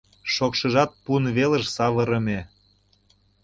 Шокшыжат 0.33 0.91
пун 1.03 1.23
велыш 1.35 1.65
савырыме. 1.75 2.39